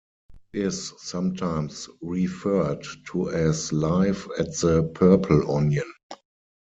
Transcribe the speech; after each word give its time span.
It 0.51 0.63
is 0.63 0.93
sometimes 0.97 1.87
referred 2.01 2.87
to 3.11 3.29
as 3.29 3.71
Live 3.71 4.27
at 4.39 4.47
the 4.55 4.91
Purple 4.95 5.55
Onion. 5.55 5.93